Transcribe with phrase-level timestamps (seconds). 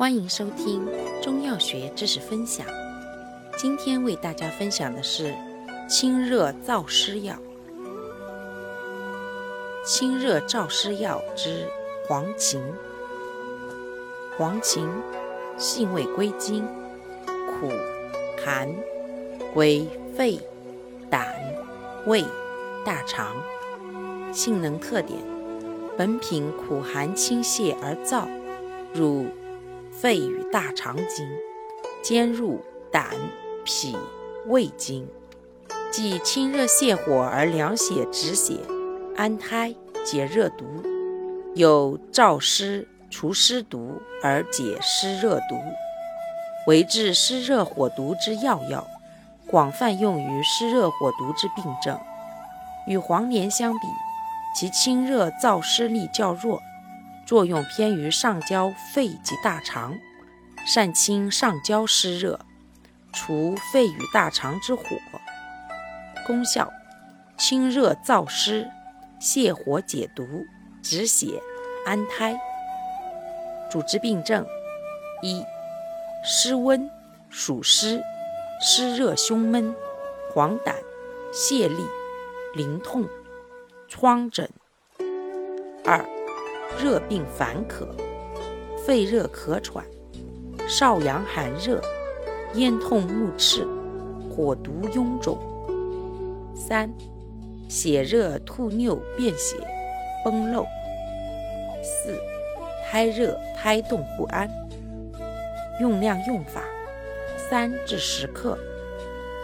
[0.00, 0.82] 欢迎收听
[1.20, 2.66] 中药学知识分享。
[3.58, 5.34] 今天为大家分享的是
[5.86, 7.36] 清热燥湿药。
[9.84, 11.66] 清热燥湿药之
[12.08, 12.58] 黄芩。
[14.38, 14.88] 黄芩
[15.58, 16.66] 性味归经：
[17.26, 17.70] 苦、
[18.42, 18.74] 寒，
[19.52, 19.86] 归
[20.16, 20.40] 肺、
[21.10, 21.26] 胆、
[22.06, 22.24] 胃、
[22.86, 23.36] 大肠。
[24.32, 25.18] 性能特点：
[25.98, 28.26] 本品苦寒清泻而燥，
[28.94, 29.26] 入。
[30.00, 31.28] 肺与大肠经，
[32.02, 32.58] 兼入
[32.90, 33.10] 胆、
[33.66, 33.94] 脾、
[34.46, 35.06] 胃经，
[35.90, 38.54] 即清热泻火而凉血止血、
[39.14, 40.64] 安胎解热毒，
[41.54, 45.56] 有燥湿除湿毒而解湿热毒，
[46.66, 48.86] 为治湿热火毒之要药，
[49.48, 52.00] 广泛用于湿热火毒之病症。
[52.86, 53.86] 与黄连相比，
[54.56, 56.58] 其清热燥湿力较弱。
[57.30, 59.96] 作用偏于上焦肺及大肠，
[60.66, 62.40] 善清上焦湿热，
[63.12, 64.82] 除肺与大肠之火。
[66.26, 66.68] 功效：
[67.38, 68.68] 清热燥湿，
[69.20, 70.44] 泻火解毒，
[70.82, 71.40] 止血
[71.86, 72.36] 安胎。
[73.70, 74.44] 主治病症：
[75.22, 75.44] 一、
[76.24, 76.90] 湿温，
[77.28, 78.02] 暑湿，
[78.60, 79.72] 湿热胸闷，
[80.34, 80.74] 黄疸，
[81.32, 81.86] 泄痢，
[82.56, 83.06] 淋痛，
[83.86, 84.50] 疮疹。
[85.84, 86.04] 二、
[86.78, 87.88] 热病烦渴，
[88.86, 89.84] 肺热咳喘，
[90.68, 91.80] 少阳寒热，
[92.54, 93.66] 咽痛目赤，
[94.30, 95.38] 火毒臃肿。
[96.54, 96.92] 三、
[97.68, 99.56] 血热吐衄便血，
[100.24, 100.64] 崩漏。
[101.82, 102.18] 四、
[102.86, 104.48] 胎热胎动不安。
[105.80, 106.62] 用量用法：
[107.36, 108.58] 三至十克。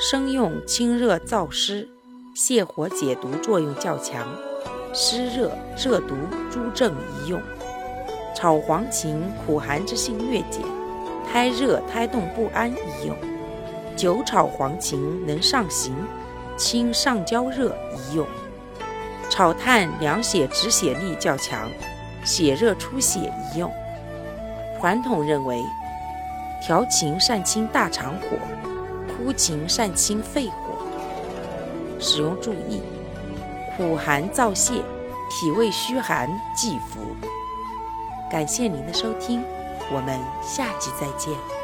[0.00, 1.88] 生用清热燥湿、
[2.34, 4.26] 泻火解毒作用较强。
[4.92, 6.14] 湿热热毒
[6.50, 7.40] 诸症宜用。
[8.34, 10.62] 炒黄芩苦寒之性略减，
[11.30, 13.16] 胎热胎动不安宜用。
[13.96, 15.94] 久炒黄芩能上行，
[16.56, 18.26] 清上焦热宜用。
[19.30, 21.70] 炒炭凉血止血力较强，
[22.24, 23.70] 血热出血宜用。
[24.80, 25.62] 传统认为，
[26.60, 28.36] 调芩善清大肠火，
[29.14, 30.54] 枯芩善清肺火。
[31.98, 32.82] 使用注意。
[33.82, 34.80] 补寒燥泻，
[35.28, 37.00] 脾胃虚寒忌服。
[38.30, 39.42] 感谢您的收听，
[39.92, 41.61] 我们下集再见。